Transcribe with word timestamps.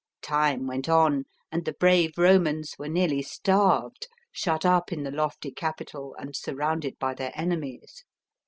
Time 0.23 0.65
went 0.65 0.89
on 0.89 1.25
and 1.51 1.63
the 1.63 1.73
brave 1.75 2.17
Romans 2.17 2.73
were 2.79 2.89
nearly 2.89 3.21
starved, 3.21 4.07
shut 4.31 4.65
up 4.65 4.91
in 4.91 5.03
the 5.03 5.11
lofty 5.11 5.51
Capitol 5.51 6.15
and 6.17 6.35
surrounded 6.35 6.97
by 6.97 7.13
their 7.13 7.31
enemies. 7.35 8.03